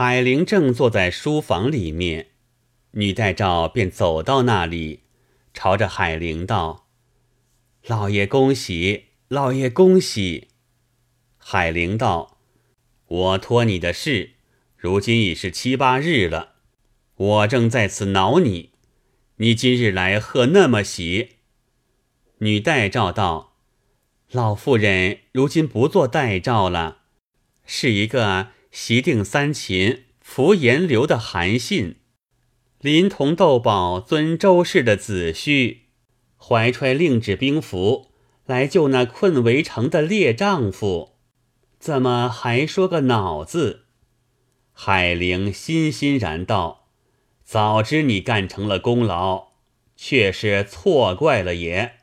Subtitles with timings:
[0.00, 2.28] 海玲正坐在书房里面，
[2.92, 5.00] 女代照便走到那里，
[5.52, 6.86] 朝着海玲道
[7.84, 10.50] ：“老爷恭喜，老爷恭喜。”
[11.36, 12.38] 海玲道
[13.08, 14.34] ：“我托你的事，
[14.76, 16.52] 如今已是七八日了，
[17.16, 18.70] 我正在此恼你，
[19.38, 21.38] 你今日来贺那么喜。”
[22.38, 23.56] 女代照道
[24.30, 26.98] ：“老妇人如今不做代照了，
[27.66, 31.96] 是一个。”袭定三秦扶颜流的韩信，
[32.80, 35.78] 临潼斗宝尊周氏的子胥，
[36.36, 38.12] 怀揣令旨兵符
[38.46, 41.16] 来救那困围城的烈丈夫，
[41.78, 43.86] 怎么还说个恼字？
[44.72, 46.88] 海玲欣欣然道
[47.42, 49.48] ：“早知你干成了功劳，
[49.96, 51.94] 却是错怪了也。”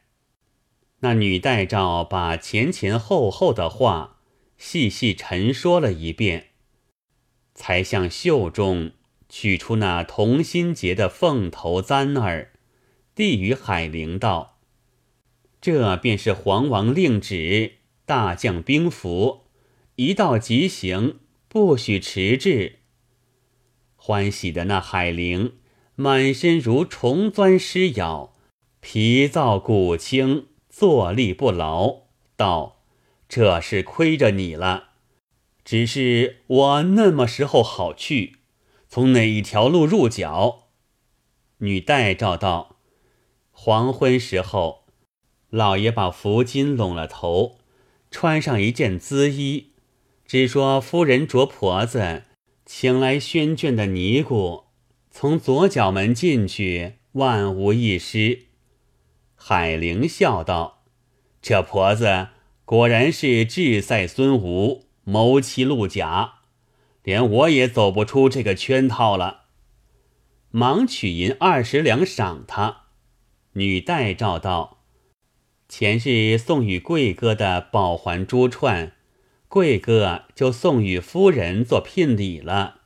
[0.99, 4.17] 那女代诏把前前后后的话
[4.57, 6.49] 细细陈说了一遍。
[7.55, 8.91] 才向袖中
[9.27, 12.51] 取出那同心结的凤头簪儿，
[13.15, 14.59] 递与海玲道
[15.59, 19.45] ：“这便是皇王令旨，大将兵符，
[19.95, 22.79] 一道即行，不许迟滞。”
[23.95, 25.53] 欢喜的那海玲
[25.95, 28.35] 满身如虫钻虱咬，
[28.79, 32.01] 皮燥骨轻，坐立不牢，
[32.35, 32.83] 道
[33.27, 34.89] ：“这是亏着你了。”
[35.65, 38.37] 只是我那么时候好去，
[38.87, 40.67] 从哪一条路入脚？
[41.57, 42.77] 女代照道
[43.51, 44.83] ：“黄昏时候，
[45.49, 47.57] 老爷把福巾拢了头，
[48.11, 49.71] 穿上一件缁衣，
[50.27, 52.25] 只说夫人着婆子
[52.63, 54.65] 请来宣卷的尼姑，
[55.09, 58.43] 从左角门进去，万无一失。”
[59.35, 60.83] 海玲笑道
[61.41, 62.27] ：“这婆子
[62.65, 66.39] 果然是志在孙吴。”谋妻陆贾，
[67.03, 69.43] 连我也走不出这个圈套了。
[70.49, 72.85] 忙取银二十两赏他。
[73.53, 74.79] 女代诏道
[75.69, 78.93] ：“前日送与贵哥的宝环珠串，
[79.47, 82.81] 贵哥就送与夫人做聘礼了。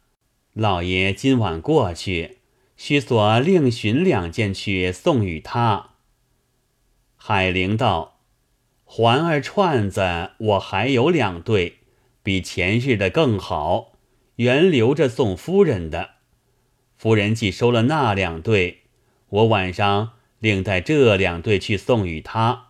[0.51, 2.39] 老爷今晚过去，
[2.75, 5.91] 须索另寻两件去送与他。”
[7.15, 8.19] 海玲道
[8.83, 11.77] ：“环儿串子，我还有两对。”
[12.21, 13.93] 比前日的更好，
[14.35, 16.11] 原留着送夫人的。
[16.95, 18.83] 夫人既收了那两对，
[19.29, 22.67] 我晚上另带这两对去送与他。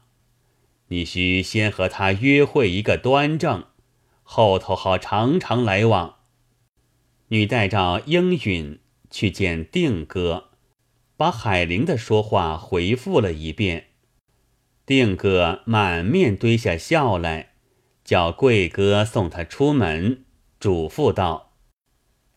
[0.90, 3.66] 你须先和他约会一个端正，
[4.24, 6.16] 后头好常常来往。
[7.30, 8.80] 女带着应允
[9.12, 10.50] 去见定哥，
[11.16, 13.88] 把海玲的说话回复了一遍。
[14.86, 17.49] 定哥满面堆下笑来。
[18.10, 20.26] 叫贵哥送他出门，
[20.60, 21.54] 嘱咐道：“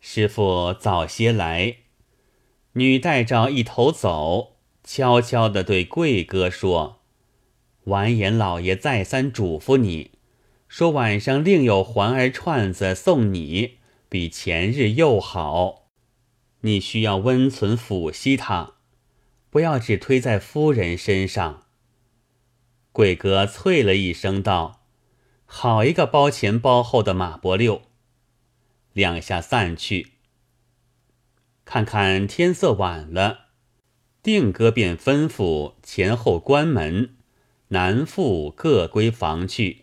[0.01, 1.77] 师傅早些来。”
[2.77, 7.01] 女代诏一头走，悄悄地对贵哥说
[7.85, 10.11] ：“完颜老爷再三嘱咐你，
[10.69, 13.79] 说晚上另有环儿串子送你，
[14.11, 15.89] 比前日又好。
[16.61, 18.75] 你需要温存抚惜他，
[19.49, 21.63] 不要只推在夫人身上。”
[22.93, 24.82] 贵哥啐了一声道。
[25.55, 27.83] 好一个包前包后的马伯六！
[28.95, 30.15] 两下散去，
[31.67, 33.51] 看看天色晚了，
[34.23, 37.15] 定哥便吩咐前后关门，
[37.69, 39.83] 男妇各归房去，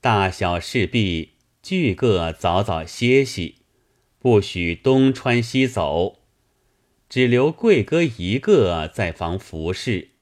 [0.00, 3.58] 大小侍婢俱各早早歇息，
[4.18, 6.20] 不许东穿西走，
[7.08, 10.12] 只留贵哥一个在房服侍。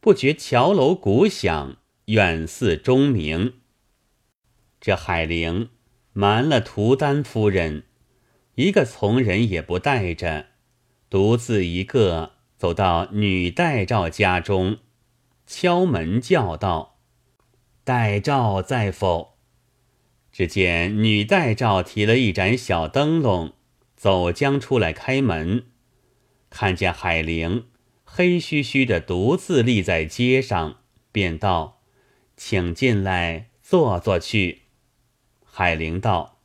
[0.00, 1.76] 不觉桥楼鼓响，
[2.06, 3.52] 远似钟鸣。
[4.80, 5.70] 这海玲
[6.12, 7.84] 瞒了图丹夫人，
[8.54, 10.46] 一个从人也不带着，
[11.10, 14.78] 独自一个走到女代诏家中，
[15.46, 16.98] 敲门叫道
[17.84, 19.38] ：“代诏在否？”
[20.30, 23.54] 只见女代诏提了一盏小灯笼，
[23.96, 25.64] 走将出来开门，
[26.50, 27.68] 看见海玲
[28.04, 30.80] 黑须须的独自立在街上，
[31.10, 31.80] 便道
[32.36, 34.62] ：“请进来坐坐去。”
[35.58, 36.36] 海玲道：“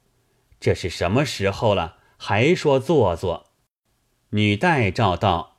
[0.62, 3.52] 这是什么时候了，还说坐坐？”
[4.32, 5.58] 女代照道：“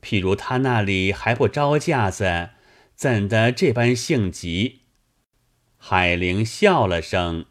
[0.00, 2.50] 譬如他那里还不招架子，
[2.94, 4.82] 怎的这般性急？”
[5.76, 7.46] 海玲笑了声，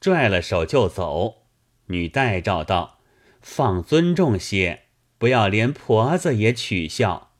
[0.00, 1.48] 拽了手就走。
[1.86, 3.00] 女代照道
[3.42, 4.82] ：“放尊重些，
[5.18, 7.32] 不要连婆子也取笑。”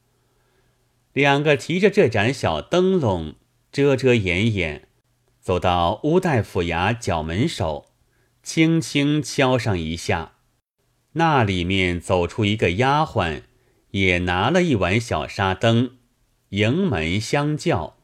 [1.15, 3.37] 两个提着这盏小灯笼，
[3.71, 4.88] 遮遮掩掩。
[5.49, 7.87] 走到乌代府衙角门首，
[8.43, 10.33] 轻轻敲上一下，
[11.13, 13.45] 那里面走出一个丫鬟，
[13.93, 15.93] 也拿了一碗小沙灯，
[16.51, 17.97] 迎门相叫。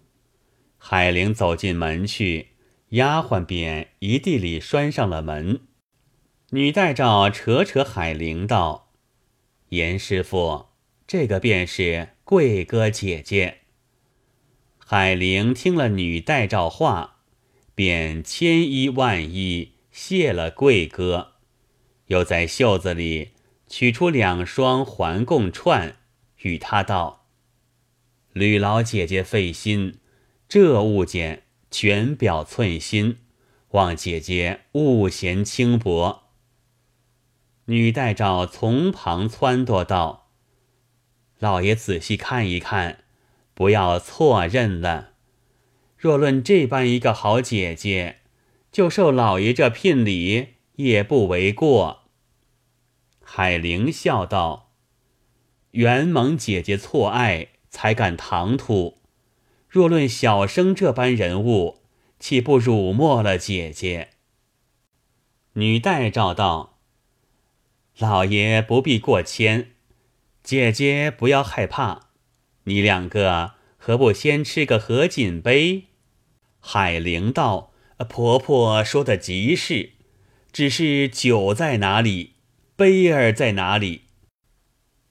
[0.78, 2.52] 海玲走进门去，
[2.92, 5.60] 丫鬟便一地里拴上了门。
[6.52, 8.88] 女代诏扯扯海玲道
[9.68, 10.68] ：“严师傅，
[11.06, 13.58] 这个便是贵哥姐姐。”
[14.82, 17.13] 海玲听了女代诏话，
[17.74, 19.72] 便千依万依。
[19.90, 21.34] 谢了贵哥，
[22.06, 23.30] 又在袖子里
[23.68, 25.98] 取出两双环贡串，
[26.38, 27.28] 与他道
[28.34, 30.00] ：“吕老姐姐费心，
[30.48, 33.18] 这物件全表寸心，
[33.68, 36.24] 望姐姐勿嫌轻薄。”
[37.66, 40.32] 女代诏从旁撺掇道
[41.38, 43.04] ：“老爷仔细看一看，
[43.54, 45.13] 不要错认了。
[46.04, 48.18] 若论这般一个好姐姐。”
[48.70, 52.08] 就受老爷这聘礼也不为过。
[53.22, 54.72] 海玲笑道
[55.70, 58.98] ：“元蒙姐姐错爱，才敢唐突。
[59.68, 61.84] 若论小生这般人物，
[62.18, 64.08] 岂不辱没了姐姐？”
[65.54, 66.80] 女代照道
[67.96, 69.70] ：“老爷不必过谦，
[70.42, 72.08] 姐姐不要害怕。
[72.64, 75.84] 你两个何不先吃个合卺杯？”
[76.66, 77.72] 海玲道。
[78.08, 79.92] 婆婆说的极是，
[80.52, 82.34] 只是酒在哪里，
[82.76, 84.02] 杯儿在哪里？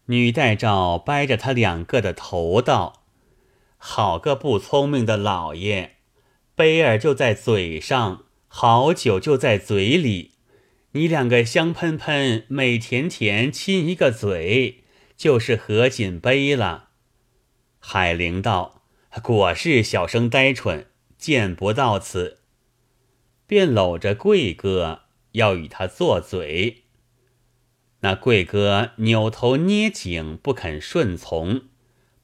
[0.07, 3.05] 女代照掰着他两个的头道
[3.77, 5.95] ：“好个不聪明的老爷，
[6.55, 10.33] 杯儿就在嘴上，好酒就在嘴里。
[10.91, 14.83] 你两个香喷喷、美甜甜亲一个嘴，
[15.17, 16.89] 就是合卺杯了。”
[17.79, 18.83] 海玲道
[19.23, 20.87] ：“果是小生呆蠢，
[21.23, 22.39] 见不到此。”
[23.47, 25.03] 便搂着贵哥
[25.33, 26.83] 要与他作嘴，
[28.01, 31.61] 那贵哥扭头捏颈不肯顺从，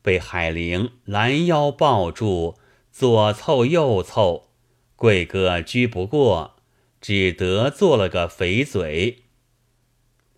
[0.01, 2.57] 被海玲拦腰抱住，
[2.91, 4.49] 左凑右凑，
[4.95, 6.55] 贵哥拘不过，
[6.99, 9.23] 只得做了个肥嘴。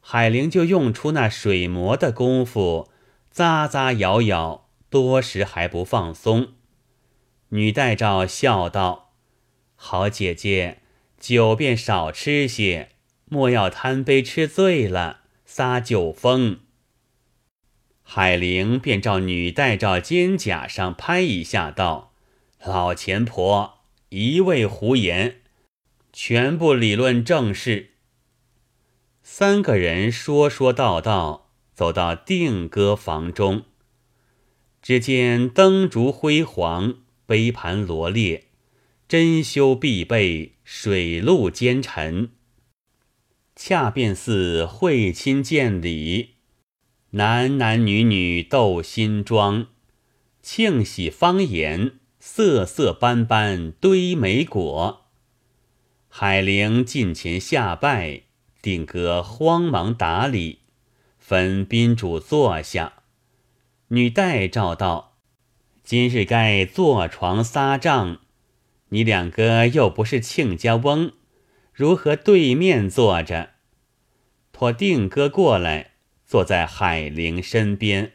[0.01, 2.89] 海玲就用出那水磨的功夫，
[3.33, 6.53] 咂咂咬咬，多时还不放松。
[7.53, 9.13] 女代诏笑道。
[9.75, 10.81] 好姐姐，
[11.19, 12.91] 酒便少吃些，
[13.25, 16.61] 莫要贪杯吃醉了，撒酒疯。
[18.03, 22.13] 海玲便照女代诏肩胛上拍一下，道
[22.63, 25.41] ：“老钱婆一味胡言，
[26.13, 27.91] 全部理论正事。”
[29.23, 33.63] 三个人说说道道，走到定歌房中，
[34.81, 36.95] 只见灯烛辉煌，
[37.31, 38.47] 杯盘罗列。
[39.07, 42.31] 珍馐必备，水陆兼陈，
[43.55, 46.31] 恰便似会亲见礼。
[47.11, 49.67] 男男女女斗新装，
[50.41, 55.05] 庆喜方言，色色斑斑堆梅果。
[56.09, 58.23] 海玲近前下拜，
[58.61, 60.59] 定哥慌忙打礼，
[61.17, 63.03] 分宾主坐下。
[63.87, 65.10] 女代召道
[65.83, 68.19] ：“今日该坐床撒帐。”
[68.93, 71.13] 你两个又不是亲家翁，
[71.71, 73.51] 如何对面坐着？
[74.51, 75.91] 托定哥过来，
[76.27, 78.11] 坐在海玲身边。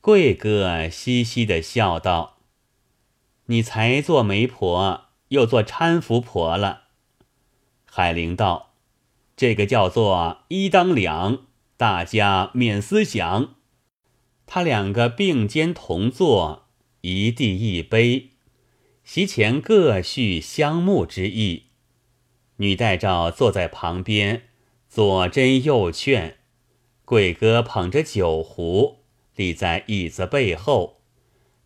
[0.00, 2.38] 贵哥嘻嘻的笑道
[3.46, 6.84] ：“你才做媒婆，又做搀扶婆了。”
[7.84, 8.72] 海玲道
[9.36, 13.54] ：“这个叫做一当两，大家免思想。”
[14.46, 16.66] 他两个并肩同坐，
[17.00, 18.30] 一地一杯。
[19.02, 21.64] 席前各叙相慕之意，
[22.56, 24.44] 女代诏坐在旁边，
[24.88, 26.38] 左斟右劝。
[27.04, 29.00] 贵哥捧着酒壶，
[29.36, 31.02] 立在椅子背后，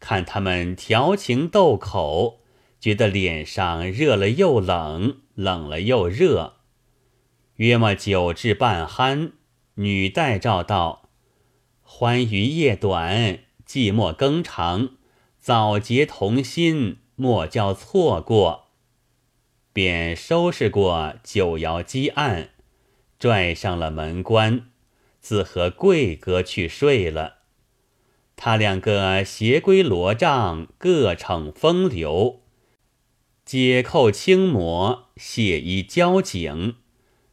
[0.00, 2.40] 看他们调情斗口，
[2.80, 6.54] 觉得脸上热了又冷，冷了又热。
[7.56, 9.32] 约莫酒至半酣，
[9.74, 11.07] 女代诏道
[11.90, 14.90] ：“欢愉夜短，寂寞更长，
[15.40, 18.68] 早结同心。”莫叫错过，
[19.72, 22.50] 便收拾过酒肴积案，
[23.18, 24.68] 拽上了门关，
[25.18, 27.38] 自和贵哥去睡了。
[28.36, 32.42] 他两个携归罗帐，各逞风流，
[33.44, 36.76] 解扣轻磨，卸衣交颈，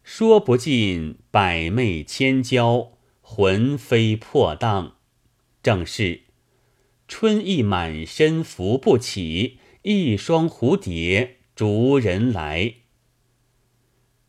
[0.02, 2.94] 说不尽百媚千娇，
[3.28, 4.98] 魂飞魄荡。
[5.64, 6.26] 正是
[7.08, 9.58] 春意满身扶不起。
[9.88, 12.74] 一双蝴蝶逐人来，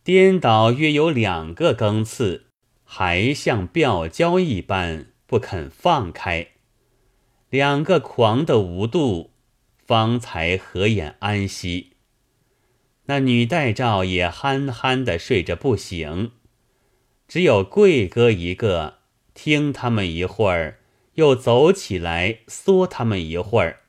[0.03, 2.45] 颠倒约有两个更次，
[2.83, 6.49] 还像吊胶一般不肯放开。
[7.49, 9.31] 两个狂的无度，
[9.83, 11.93] 方才合眼安息。
[13.05, 16.33] 那女戴诏也憨憨的睡着不醒，
[17.27, 18.99] 只有贵哥一个
[19.33, 20.79] 听他们一会儿，
[21.15, 23.81] 又走起来缩他们一会儿，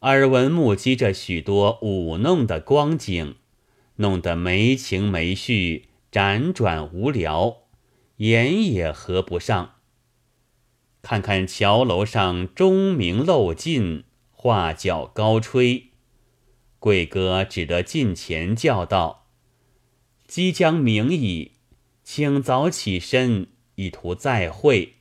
[0.00, 3.36] 耳闻目击着许多舞弄的光景。
[3.96, 7.64] 弄得没情没绪，辗转无聊，
[8.16, 9.74] 眼也合不上。
[11.02, 15.90] 看看桥楼上钟鸣漏尽，画角高吹，
[16.78, 19.26] 贵哥只得近前叫道
[20.26, 21.52] ：“即将明矣，
[22.12, 24.96] 请早起身，以图再会。”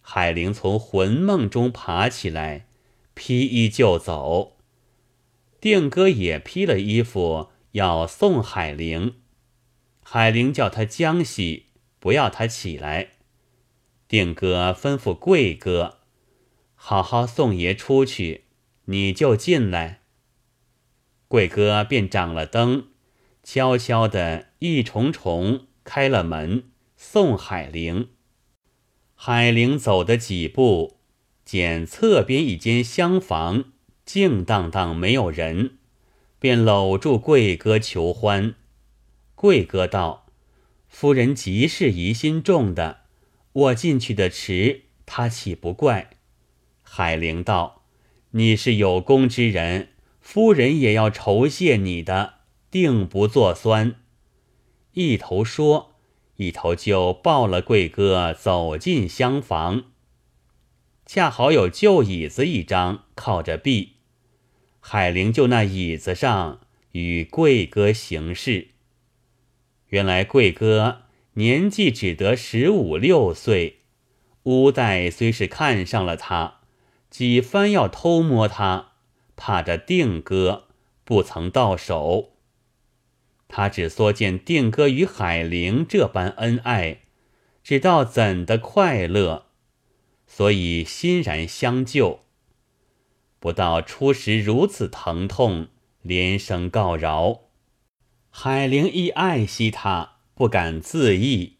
[0.00, 2.68] 海玲从魂梦中爬起来，
[3.14, 4.56] 披衣就走。
[5.60, 7.50] 定哥也披了衣服。
[7.72, 9.16] 要送海玲，
[10.04, 13.14] 海玲叫他将息，不要他起来。
[14.06, 15.98] 定哥吩咐贵哥，
[16.76, 18.44] 好好送爷出去，
[18.84, 20.02] 你就进来。
[21.26, 22.90] 贵哥便掌了灯，
[23.44, 26.64] 悄悄的一重重开了门，
[26.96, 28.08] 送海玲。
[29.14, 30.96] 海玲走的几步，
[31.44, 33.66] 见侧边一间厢房
[34.06, 35.76] 静荡荡，没有人。
[36.38, 38.54] 便搂住贵哥求欢，
[39.34, 40.26] 贵哥道
[40.88, 43.02] ：“夫人极是疑心重的，
[43.52, 46.10] 我进去的迟，他岂不怪？”
[46.82, 47.84] 海玲道
[48.32, 49.88] ：“你是有功之人，
[50.20, 52.34] 夫人也要酬谢你的，
[52.74, 53.94] 定不作酸。”
[54.94, 55.92] 一头说，
[56.38, 59.84] 一头就抱了贵哥走进厢房，
[61.06, 63.92] 恰好有旧椅子一张靠着壁。
[64.80, 68.70] 海玲就那椅子上与贵哥行事。
[69.90, 71.02] 原来贵哥
[71.34, 73.82] 年纪只得十五六岁，
[74.42, 76.62] 乌代虽是看上了他，
[77.08, 78.94] 几番要偷摸他，
[79.36, 80.66] 怕着定哥
[81.04, 82.32] 不曾到手。
[83.56, 87.02] 他只所见定哥与海玲这般恩爱，
[87.62, 89.46] 只道怎的快乐，
[90.26, 92.24] 所以欣然相救。
[93.38, 95.68] 不到初时如此疼痛，
[96.02, 97.42] 连声告饶。
[98.28, 101.58] 海玲亦爱惜他，不敢自缢，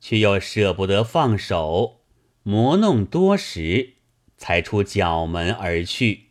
[0.00, 2.02] 却又舍不得放手，
[2.44, 3.94] 磨弄多时，
[4.36, 6.26] 才出角门而去。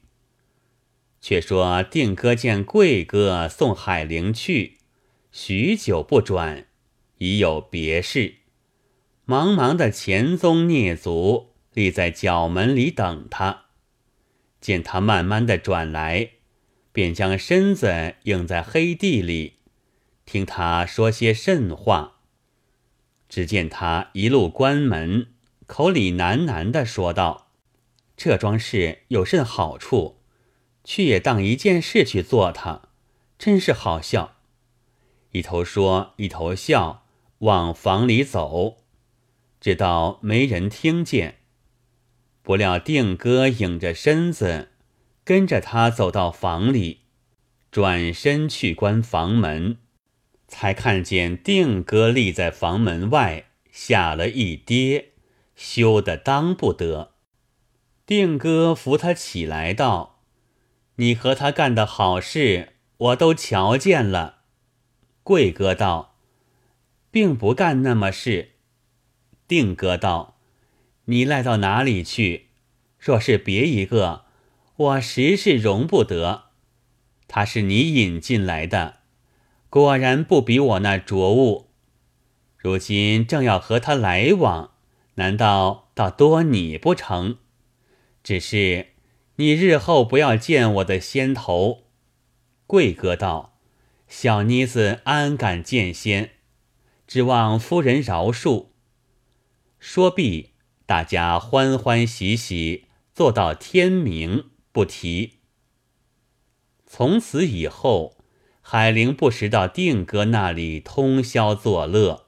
[1.20, 4.75] 却说定哥见贵哥送海玲去，
[5.38, 6.66] 许久不转，
[7.18, 8.36] 已有别事，
[9.28, 13.66] 茫茫的前宗蹑足，立在角门里等他。
[14.62, 16.30] 见他慢慢的转来，
[16.94, 19.56] 便将身子映在黑地里，
[20.24, 22.22] 听他说些甚话。
[23.28, 25.34] 只见他一路关门，
[25.68, 27.52] 口里喃喃的说道
[28.16, 30.22] ：“这桩事有甚好处？
[30.86, 32.84] 去也当一件事去做，他
[33.38, 34.32] 真是好笑。”
[35.36, 37.04] 一头说，一头笑，
[37.40, 38.78] 往房里走，
[39.60, 41.40] 直到没人听见。
[42.42, 44.70] 不料定哥影着身子，
[45.26, 47.02] 跟着他走到房里，
[47.70, 49.80] 转身去关房门，
[50.48, 55.10] 才看见定哥立在房门外，吓了一跌，
[55.58, 57.12] 羞得当不得。
[58.06, 60.22] 定哥扶他起来道
[60.96, 64.35] ：“你和他干的好事，我都瞧见了。”
[65.26, 66.18] 贵哥道
[67.10, 68.52] ：“并不干那么事。”
[69.50, 70.38] 定哥道。
[71.06, 72.50] 你赖到哪里去？
[73.00, 74.26] 若是别一个，
[74.76, 76.44] 我实是容不得。
[77.28, 78.98] 他是你引进来的，
[79.72, 81.72] 果然不比我那浊物。
[82.56, 84.76] 如今正要和他来往，
[85.16, 87.38] 难道倒多你不成？
[88.24, 88.90] 只是
[89.38, 91.86] 你日后不要见我的先头。
[92.68, 93.55] 贵哥道
[94.08, 96.32] ：“小妮子安敢见仙？
[97.08, 98.68] 指望夫人饶恕。”
[99.80, 100.52] 说毕。
[100.88, 105.40] 大家欢欢喜喜坐到天明，不提。
[106.86, 108.18] 从此以后，
[108.62, 112.28] 海玲不时到定哥那里通宵作乐，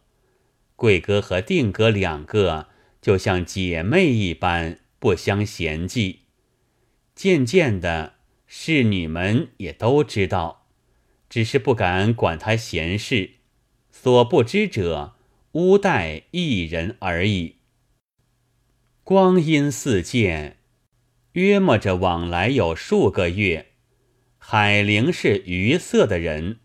[0.76, 2.70] 贵哥和定哥两个
[3.00, 6.22] 就像姐妹一般，不相嫌弃。
[7.14, 8.16] 渐渐的，
[8.48, 10.67] 侍女们也都知道，
[11.30, 13.32] 只是不敢管他闲事，
[13.92, 15.16] 所不知者，
[15.54, 17.56] 乌代一人而已。
[19.04, 20.58] 光阴似箭，
[21.34, 23.68] 约摸着往来有数个月。
[24.38, 26.60] 海玲是鱼色的人，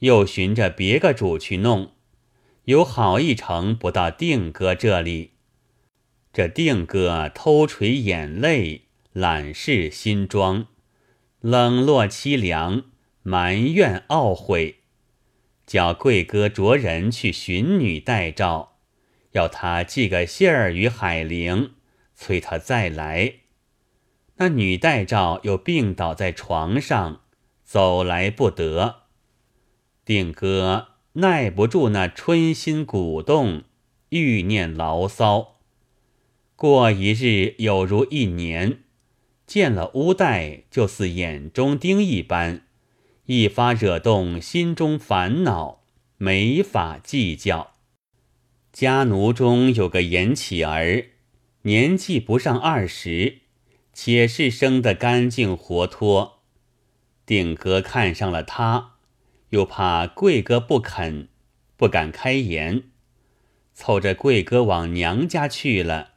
[0.00, 1.92] 又寻着别个主去弄，
[2.64, 5.32] 有好一程不到定哥这里。
[6.32, 10.66] 这定哥偷垂眼泪，揽视新妆，
[11.40, 12.84] 冷落凄凉，
[13.26, 14.80] 埋怨懊悔，
[15.66, 18.74] 叫贵哥着人去寻女代诏，
[19.32, 21.72] 要他寄个信儿与海玲，
[22.14, 23.36] 催他再来。
[24.36, 27.22] 那女代诏又病倒在床上，
[27.62, 29.04] 走来不得。
[30.04, 33.62] 定哥耐不住那春心鼓动，
[34.10, 35.60] 欲念牢骚。
[36.56, 38.80] 过一日，有如一年，
[39.46, 42.66] 见了乌代，就似眼中钉一般，
[43.26, 45.82] 一发惹动心中烦恼，
[46.18, 47.72] 没法计较。
[48.70, 51.06] 家奴中有个严启儿，
[51.62, 53.38] 年纪不上二十，
[53.94, 56.42] 且是生得干净活脱。
[57.24, 58.96] 定哥看上了他，
[59.50, 61.28] 又怕贵哥不肯，
[61.78, 62.82] 不敢开言，
[63.72, 66.10] 凑着贵哥往娘家去了。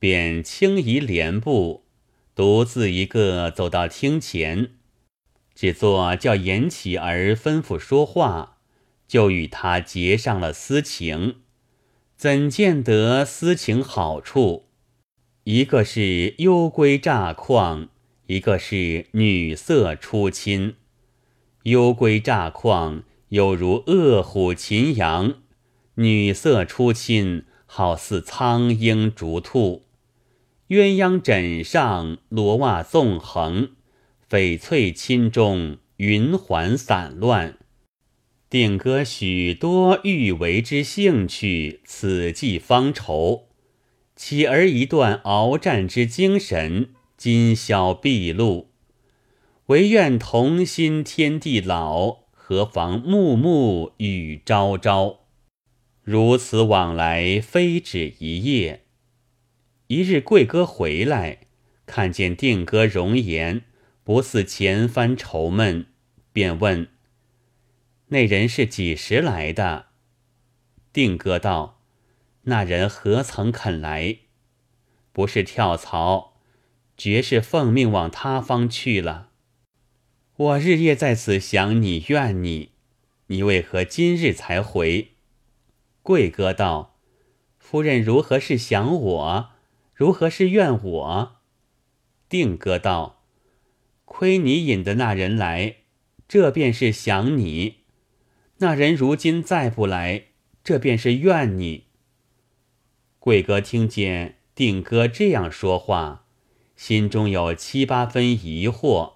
[0.00, 1.84] 便轻移帘布，
[2.34, 4.72] 独自一个走到厅前，
[5.62, 8.56] 只做叫严启儿吩咐说话，
[9.06, 11.36] 就与他结上了私情。
[12.16, 14.64] 怎见得私情好处？
[15.44, 17.86] 一个是幽闺乍旷，
[18.26, 20.74] 一个是女色初亲。
[21.62, 25.34] 幽闺乍旷，有如恶虎擒羊；
[25.94, 29.84] 女色初亲，好似苍鹰逐兔。
[30.66, 33.68] 鸳鸯枕上，罗袜纵横；
[34.32, 37.58] 翡翠衾中，云环散乱。
[38.48, 43.48] 定歌许多欲为之兴趣，此际方愁。
[44.16, 48.70] 起而一段鏖战之精神，今宵毕露。
[49.66, 55.18] 唯愿同心天地老，何妨暮暮与朝朝？
[56.02, 58.84] 如此往来，非止一夜。
[59.88, 61.40] 一日，贵哥回来，
[61.84, 63.64] 看见定哥容颜
[64.04, 65.86] 不似前番愁闷，
[66.32, 66.88] 便问
[68.08, 69.86] ：“那人是几时来的？”
[70.92, 71.80] 定哥道
[72.42, 74.18] ：“那人何曾肯来？
[75.12, 76.34] 不是跳槽，
[76.96, 79.28] 绝是奉命往他方去了。
[80.34, 82.72] 我日夜在此想你，怨你，
[83.28, 85.12] 你为何今日才回？”
[86.02, 86.96] 贵哥道
[87.60, 89.50] ：“夫人如何是想我？”
[89.94, 91.36] 如何是怨我？
[92.28, 93.21] 定哥道
[94.14, 95.76] ：“亏你引的那人来，
[96.28, 97.76] 这便是想你；
[98.58, 100.26] 那人如今再不来，
[100.62, 101.86] 这便是怨你。”
[103.18, 106.26] 贵哥听见定哥这样说话，
[106.76, 109.14] 心中有七八分疑惑，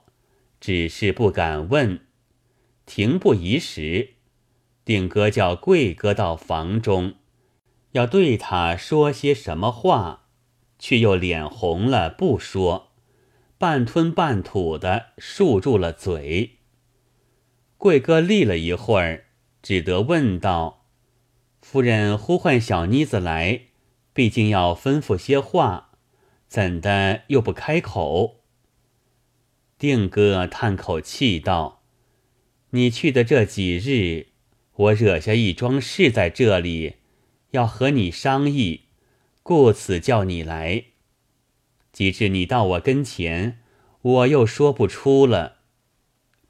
[0.59, 2.01] 只是不敢问。
[2.87, 4.15] 停不宜时，
[4.83, 7.17] 定哥叫贵哥到房中，
[7.93, 10.23] 要对他说些什么话。
[10.79, 12.86] 却又脸红了，不说，
[13.59, 16.59] 半吞半吐的漱住了嘴。
[17.79, 19.27] 贵哥立了一会儿，
[19.63, 20.87] 只得问道
[21.63, 23.63] ：“夫人呼唤小妮子来，
[24.13, 25.93] 毕竟要吩咐些话，
[26.49, 28.45] 怎的又不开口？”
[29.79, 31.83] 定哥叹口气道
[32.71, 34.29] ：“你去的这几日，
[34.73, 36.97] 我惹下一桩事在这里，
[37.51, 38.83] 要和你商议。”
[39.43, 40.87] 故此叫你来，
[41.97, 43.59] 及至你到我跟前，
[44.03, 45.61] 我又说不出了。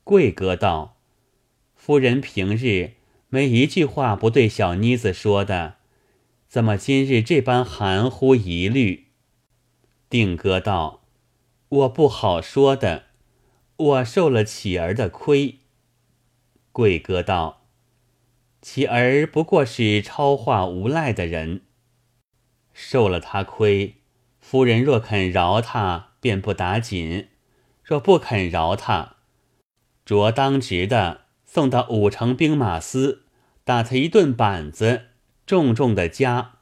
[0.02, 0.96] 贵哥道
[1.76, 2.94] ：“夫人平日
[3.28, 5.76] 没一句话不对小妮子说的，
[6.48, 9.06] 怎么今日这般含糊疑虑？”
[10.10, 11.04] 定哥道
[11.68, 13.04] ：“我不好说的，
[13.76, 15.60] 我受了启儿的亏。”
[16.72, 17.68] 贵哥道
[18.60, 21.60] ：“启儿不过是超化无赖的人。”
[22.74, 23.94] 受了他亏，
[24.48, 27.30] 夫人若肯饶他，便不打紧；
[27.82, 29.16] 若不肯饶他，
[30.04, 33.24] 着当值的送到五城兵马司，
[33.64, 35.06] 打他一顿板子，
[35.48, 36.58] 重重的加，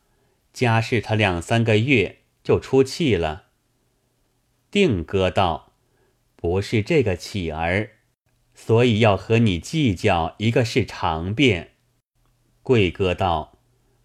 [0.55, 3.49] 加试他两三个月，就出气了。
[4.71, 5.75] 定哥道
[6.37, 7.91] ：“不是这个乞儿，
[8.55, 11.73] 所以要和你计较一个是长便。”
[12.65, 13.59] 贵哥道：“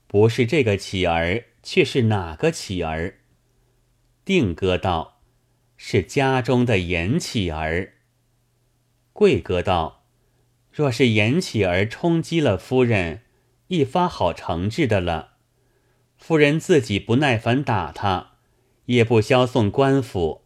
[0.05, 3.18] 不是这个乞儿。”却是哪个乞儿？
[4.29, 5.21] 定哥道
[5.75, 7.93] ：“是家中的严启儿。”
[9.11, 10.03] 贵哥道
[10.71, 13.21] ：“若是严启儿冲击了夫人，
[13.69, 15.37] 一发好惩治的了。
[16.15, 18.33] 夫人自己不耐烦打他，
[18.85, 20.43] 也不消送官府，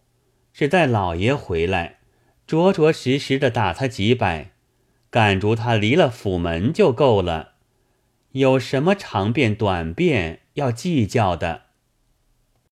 [0.54, 2.00] 只待老爷回来，
[2.48, 4.52] 着着实实的打他几百，
[5.10, 7.56] 赶逐他离了府门就够了，
[8.32, 11.63] 有什么长变短变要计较的？